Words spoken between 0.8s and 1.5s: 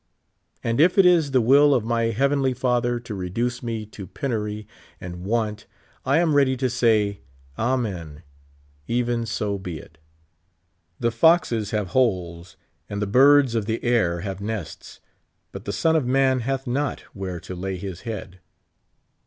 if it is the